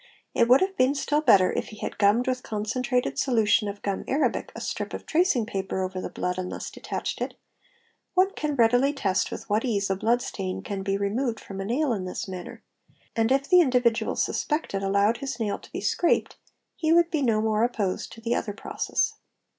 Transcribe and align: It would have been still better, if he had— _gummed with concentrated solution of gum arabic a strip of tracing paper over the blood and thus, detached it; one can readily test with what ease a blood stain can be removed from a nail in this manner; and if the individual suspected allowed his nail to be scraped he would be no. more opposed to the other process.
It 0.33 0.47
would 0.47 0.61
have 0.61 0.75
been 0.77 0.95
still 0.95 1.21
better, 1.21 1.51
if 1.53 1.67
he 1.67 1.77
had— 1.77 1.99
_gummed 1.99 2.25
with 2.25 2.41
concentrated 2.41 3.19
solution 3.19 3.67
of 3.67 3.83
gum 3.83 4.03
arabic 4.07 4.51
a 4.55 4.59
strip 4.59 4.95
of 4.95 5.05
tracing 5.05 5.45
paper 5.45 5.83
over 5.83 6.01
the 6.01 6.09
blood 6.09 6.39
and 6.39 6.51
thus, 6.51 6.71
detached 6.71 7.21
it; 7.21 7.35
one 8.15 8.31
can 8.31 8.55
readily 8.55 8.93
test 8.93 9.29
with 9.29 9.47
what 9.47 9.63
ease 9.63 9.91
a 9.91 9.95
blood 9.95 10.23
stain 10.23 10.63
can 10.63 10.81
be 10.81 10.97
removed 10.97 11.39
from 11.39 11.61
a 11.61 11.65
nail 11.65 11.93
in 11.93 12.05
this 12.05 12.27
manner; 12.27 12.63
and 13.15 13.31
if 13.31 13.47
the 13.47 13.61
individual 13.61 14.15
suspected 14.15 14.81
allowed 14.81 15.17
his 15.17 15.39
nail 15.39 15.59
to 15.59 15.71
be 15.71 15.81
scraped 15.81 16.35
he 16.75 16.91
would 16.91 17.11
be 17.11 17.21
no. 17.21 17.39
more 17.39 17.63
opposed 17.63 18.11
to 18.11 18.21
the 18.21 18.33
other 18.33 18.53
process. 18.53 19.13